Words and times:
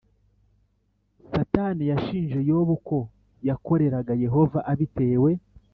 Satani 1.31 1.83
yashinje 1.91 2.39
yobu 2.49 2.75
ko 2.87 2.97
yakoreraga 3.49 4.13
yehova 4.23 4.59
abitewe 4.71 5.31